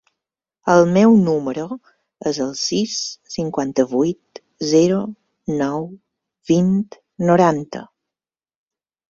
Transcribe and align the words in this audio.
El 0.75 0.79
meu 0.93 1.11
número 1.25 1.65
es 2.31 2.39
el 2.45 2.49
sis, 2.61 2.95
cinquanta-vuit, 3.33 4.41
zero, 4.73 4.99
nou, 5.61 5.87
vint, 6.55 6.75
noranta. 7.31 7.85